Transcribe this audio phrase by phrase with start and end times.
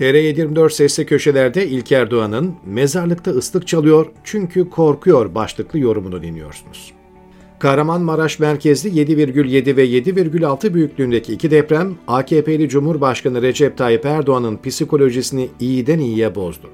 [0.00, 6.92] TR724 sesli köşelerde İlker Doğan'ın mezarlıkta ıslık çalıyor çünkü korkuyor başlıklı yorumunu dinliyorsunuz.
[7.58, 15.98] Kahramanmaraş merkezli 7,7 ve 7,6 büyüklüğündeki iki deprem AKP'li Cumhurbaşkanı Recep Tayyip Erdoğan'ın psikolojisini iyiden
[15.98, 16.70] iyiye bozdu.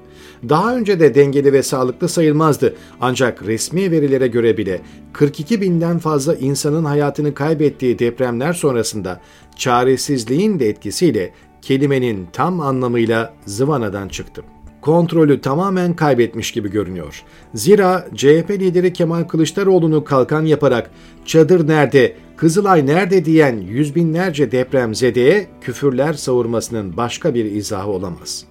[0.49, 4.81] Daha önce de dengeli ve sağlıklı sayılmazdı ancak resmi verilere göre bile
[5.13, 9.21] 42 binden fazla insanın hayatını kaybettiği depremler sonrasında
[9.55, 14.43] çaresizliğin de etkisiyle kelimenin tam anlamıyla zıvanadan çıktı
[14.87, 17.23] kontrolü tamamen kaybetmiş gibi görünüyor.
[17.53, 20.91] Zira CHP lideri Kemal Kılıçdaroğlu'nu kalkan yaparak
[21.25, 28.45] çadır nerede, Kızılay nerede diyen yüz binlerce depremzedeye küfürler savurmasının başka bir izahı olamaz.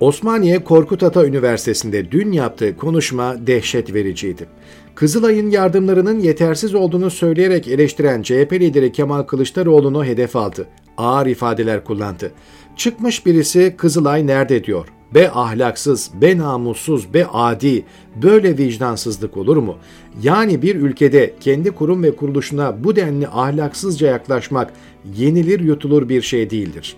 [0.00, 4.46] Osmaniye Korkut Ata Üniversitesi'nde dün yaptığı konuşma dehşet vericiydi.
[4.94, 10.66] Kızılay'ın yardımlarının yetersiz olduğunu söyleyerek eleştiren CHP lideri Kemal Kılıçdaroğlu'nu hedef aldı.
[10.96, 12.32] Ağır ifadeler kullandı.
[12.76, 14.88] Çıkmış birisi Kızılay nerede diyor.
[15.14, 17.84] Be ahlaksız, be namussuz, be adi,
[18.22, 19.76] böyle vicdansızlık olur mu?
[20.22, 24.72] Yani bir ülkede kendi kurum ve kuruluşuna bu denli ahlaksızca yaklaşmak
[25.16, 26.96] yenilir yutulur bir şey değildir.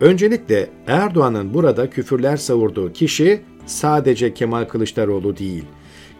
[0.00, 5.64] Öncelikle Erdoğan'ın burada küfürler savurduğu kişi sadece Kemal Kılıçdaroğlu değil.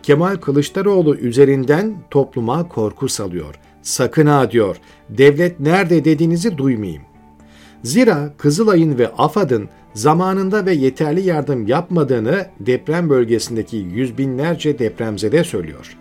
[0.02, 3.54] Kemal Kılıçdaroğlu üzerinden topluma korku salıyor.
[3.82, 4.76] Sakın ha diyor,
[5.08, 7.02] devlet nerede dediğinizi duymayayım.
[7.82, 15.96] Zira Kızılay'ın ve AFAD'ın zamanında ve yeterli yardım yapmadığını deprem bölgesindeki yüz binlerce depremzede söylüyor.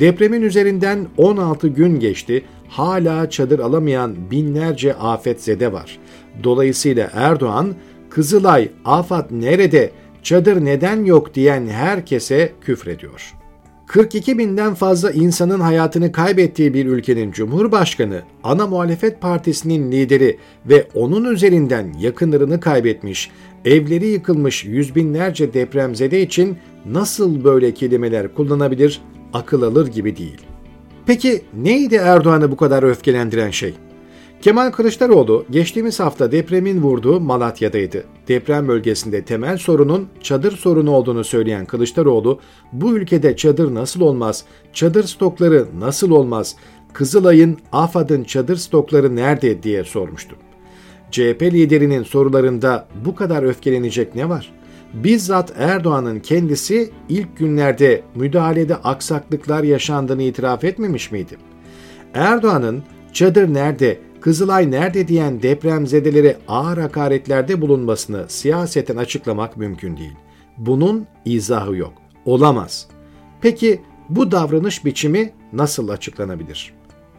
[0.00, 5.98] Depremin üzerinden 16 gün geçti, hala çadır alamayan binlerce afetzede var.
[6.44, 7.74] Dolayısıyla Erdoğan,
[8.10, 9.90] Kızılay, AFAD nerede,
[10.22, 13.39] çadır neden yok diyen herkese küfrediyor.''
[13.90, 21.24] 42 binden fazla insanın hayatını kaybettiği bir ülkenin cumhurbaşkanı, ana muhalefet partisinin lideri ve onun
[21.24, 23.30] üzerinden yakınlarını kaybetmiş,
[23.64, 29.00] evleri yıkılmış yüz binlerce depremzede için nasıl böyle kelimeler kullanabilir
[29.32, 30.40] akıl alır gibi değil.
[31.06, 33.74] Peki neydi Erdoğan'ı bu kadar öfkelendiren şey?
[34.40, 38.04] Kemal Kılıçdaroğlu geçtiğimiz hafta depremin vurduğu Malatya'daydı.
[38.28, 42.40] Deprem bölgesinde temel sorunun çadır sorunu olduğunu söyleyen Kılıçdaroğlu,
[42.72, 46.56] bu ülkede çadır nasıl olmaz, çadır stokları nasıl olmaz,
[46.92, 50.36] Kızılay'ın, AFAD'ın çadır stokları nerede diye sormuştu.
[51.10, 54.52] CHP liderinin sorularında bu kadar öfkelenecek ne var?
[54.94, 61.36] Bizzat Erdoğan'ın kendisi ilk günlerde müdahalede aksaklıklar yaşandığını itiraf etmemiş miydi?
[62.14, 70.16] Erdoğan'ın çadır nerede, Kızılay nerede diyen depremzedelere ağır hakaretlerde bulunmasını siyaseten açıklamak mümkün değil.
[70.58, 71.92] Bunun izahı yok.
[72.24, 72.86] Olamaz.
[73.40, 76.72] Peki bu davranış biçimi nasıl açıklanabilir?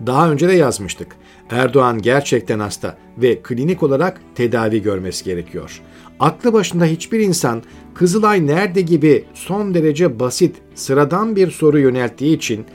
[0.06, 1.16] Daha önce de yazmıştık.
[1.50, 5.82] Erdoğan gerçekten hasta ve klinik olarak tedavi görmesi gerekiyor.
[6.22, 12.66] Aklı başında hiçbir insan Kızılay nerede gibi son derece basit, sıradan bir soru yönelttiği için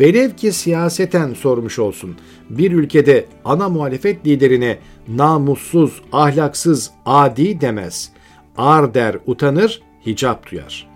[0.00, 2.16] velev ki siyaseten sormuş olsun.
[2.50, 4.78] Bir ülkede ana muhalefet liderine
[5.08, 8.10] namussuz, ahlaksız, adi demez.
[8.56, 10.88] Ar der, utanır, hicap duyar.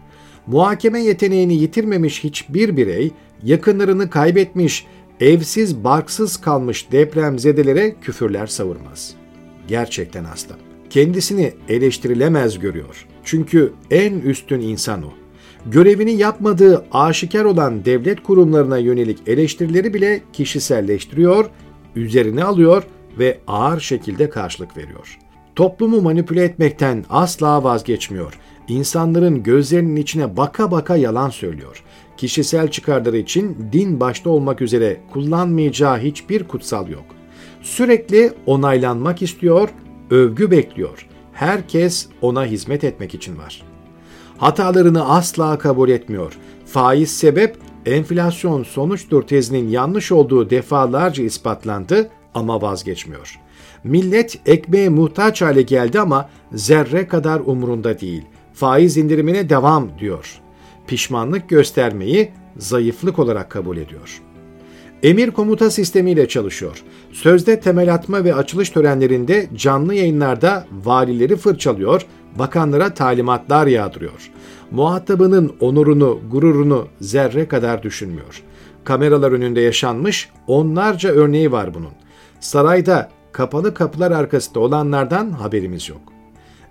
[0.46, 3.10] Muhakeme yeteneğini yitirmemiş hiçbir birey,
[3.42, 4.86] yakınlarını kaybetmiş,
[5.20, 9.14] evsiz barksız kalmış depremzedelere küfürler savurmaz.
[9.68, 10.69] Gerçekten hasta.
[10.90, 13.06] Kendisini eleştirilemez görüyor.
[13.24, 15.12] Çünkü en üstün insan o.
[15.66, 21.50] Görevini yapmadığı aşikar olan devlet kurumlarına yönelik eleştirileri bile kişiselleştiriyor,
[21.96, 22.82] üzerine alıyor
[23.18, 25.18] ve ağır şekilde karşılık veriyor.
[25.56, 28.38] Toplumu manipüle etmekten asla vazgeçmiyor.
[28.68, 31.84] İnsanların gözlerinin içine baka baka yalan söylüyor
[32.20, 37.04] kişisel çıkarları için din başta olmak üzere kullanmayacağı hiçbir kutsal yok.
[37.62, 39.68] Sürekli onaylanmak istiyor,
[40.10, 41.06] övgü bekliyor.
[41.32, 43.62] Herkes ona hizmet etmek için var.
[44.38, 46.38] Hatalarını asla kabul etmiyor.
[46.66, 47.56] Faiz sebep,
[47.86, 53.40] enflasyon sonuçtur tezinin yanlış olduğu defalarca ispatlandı ama vazgeçmiyor.
[53.84, 58.22] Millet ekmeğe muhtaç hale geldi ama zerre kadar umurunda değil.
[58.54, 60.40] Faiz indirimine devam diyor
[60.90, 64.22] pişmanlık göstermeyi zayıflık olarak kabul ediyor.
[65.02, 66.82] Emir komuta sistemiyle çalışıyor.
[67.12, 72.06] Sözde temel atma ve açılış törenlerinde canlı yayınlarda valileri fırçalıyor,
[72.38, 74.30] bakanlara talimatlar yağdırıyor.
[74.70, 78.42] Muhatabının onurunu, gururunu zerre kadar düşünmüyor.
[78.84, 81.92] Kameralar önünde yaşanmış onlarca örneği var bunun.
[82.40, 86.00] Sarayda kapalı kapılar arkasında olanlardan haberimiz yok.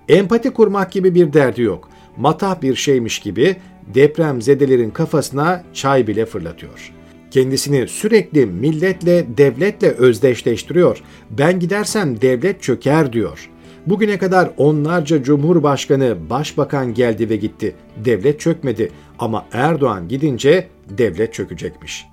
[0.08, 1.90] Empati kurmak gibi bir derdi yok.
[2.18, 3.56] Matah bir şeymiş gibi
[3.94, 6.99] deprem zedelerin kafasına çay bile fırlatıyor.
[7.32, 11.04] Kendisini sürekli milletle, devletle özdeşleştiriyor.
[11.30, 13.50] Ben gidersem devlet çöker diyor.
[13.86, 17.76] Bugüne kadar onlarca cumhurbaşkanı, başbakan geldi ve gitti.
[18.06, 22.06] Devlet çökmedi ama Erdoğan gidince devlet çökecekmiş.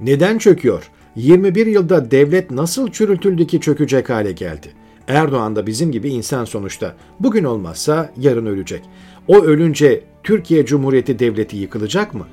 [0.00, 0.90] Neden çöküyor?
[1.16, 4.68] 21 yılda devlet nasıl çürütüldü ki çökecek hale geldi?
[5.08, 6.94] Erdoğan da bizim gibi insan sonuçta.
[7.20, 8.82] Bugün olmazsa yarın ölecek.
[9.28, 12.26] O ölünce Türkiye Cumhuriyeti Devleti yıkılacak mı?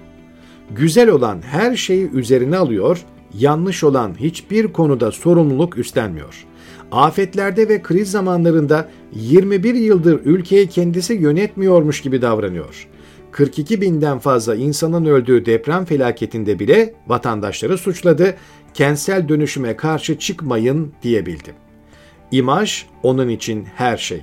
[0.75, 3.01] Güzel olan her şeyi üzerine alıyor,
[3.33, 6.45] yanlış olan hiçbir konuda sorumluluk üstlenmiyor.
[6.91, 12.87] Afetlerde ve kriz zamanlarında 21 yıldır ülkeyi kendisi yönetmiyormuş gibi davranıyor.
[13.31, 18.35] 42 binden fazla insanın öldüğü deprem felaketinde bile vatandaşları suçladı,
[18.73, 21.53] kentsel dönüşüme karşı çıkmayın diyebildi.
[22.31, 24.21] İmaj onun için her şey.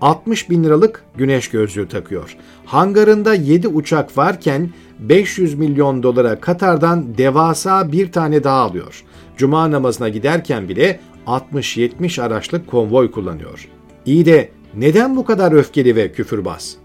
[0.00, 2.36] 60 bin liralık güneş gözlüğü takıyor.
[2.64, 9.04] Hangarında 7 uçak varken 500 milyon dolara Katar'dan devasa bir tane daha alıyor.
[9.36, 13.68] Cuma namazına giderken bile 60-70 araçlık konvoy kullanıyor.
[14.06, 16.76] İyi de neden bu kadar öfkeli ve küfürbaz?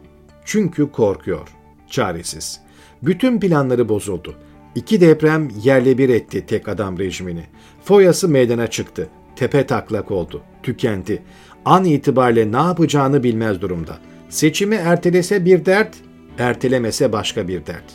[0.46, 1.48] Çünkü korkuyor.
[1.90, 2.60] Çaresiz.
[3.04, 4.36] Bütün planları bozuldu.
[4.76, 7.44] İki deprem yerle bir etti tek adam rejimini.
[7.84, 9.10] Foyası meydana çıktı.
[9.36, 10.42] Tepe taklak oldu.
[10.64, 11.24] Tükendi.
[11.66, 13.98] An itibariyle ne yapacağını bilmez durumda.
[14.30, 15.96] Seçimi ertelese bir dert,
[16.40, 17.86] ertelemese başka bir dert.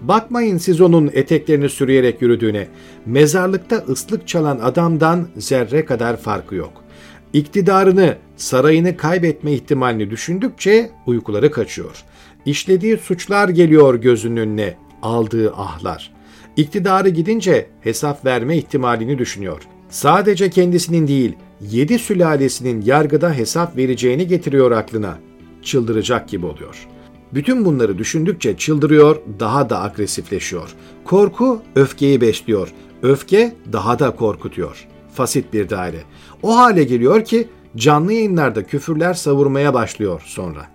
[0.00, 2.68] Bakmayın siz onun eteklerini sürüyerek yürüdüğüne.
[3.06, 6.84] Mezarlıkta ıslık çalan adamdan zerre kadar farkı yok.
[7.32, 12.04] İktidarını, sarayını kaybetme ihtimalini düşündükçe uykuları kaçıyor.
[12.46, 16.12] İşlediği suçlar geliyor gözünün önüne, aldığı ahlar.
[16.56, 19.62] İktidarı gidince hesap verme ihtimalini düşünüyor.
[19.88, 25.18] Sadece kendisinin değil, yedi sülalesinin yargıda hesap vereceğini getiriyor aklına.
[25.62, 26.88] Çıldıracak gibi oluyor.
[27.34, 30.74] Bütün bunları düşündükçe çıldırıyor, daha da agresifleşiyor.
[31.04, 32.72] Korku öfkeyi besliyor.
[33.02, 34.86] Öfke daha da korkutuyor.
[35.14, 36.02] Fasit bir daire.
[36.42, 40.66] O hale geliyor ki canlı yayınlarda küfürler savurmaya başlıyor sonra.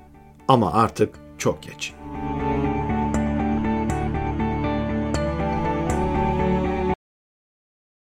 [0.47, 1.93] Ama artık çok geç.